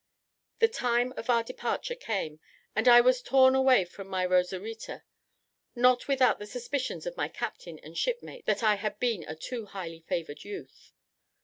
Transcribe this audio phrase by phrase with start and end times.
[0.57, 2.39] The time of our departure came,
[2.75, 5.03] and I was torn away from my Rosaritta,
[5.75, 9.67] not without the suspicions of my captain and shipmates that I had been a too
[9.67, 10.91] highly favoured youth.